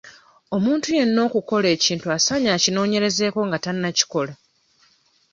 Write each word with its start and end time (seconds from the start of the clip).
Omuntu 0.55 0.87
yenna 0.97 1.19
okukola 1.27 1.67
ekintu 1.75 2.05
asaanye 2.17 2.49
akinoonyerezeeko 2.55 3.39
nga 3.47 3.57
tannakikola. 3.65 4.33